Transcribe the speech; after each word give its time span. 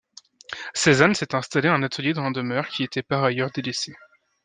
Cézanne 0.73 1.13
s'était 1.13 1.35
installé 1.35 1.69
un 1.69 1.83
atelier 1.83 2.13
dans 2.13 2.23
la 2.23 2.31
demeure, 2.31 2.67
qui 2.69 2.81
était 2.83 3.03
par 3.03 3.23
ailleurs 3.23 3.51
délaissée. 3.51 3.93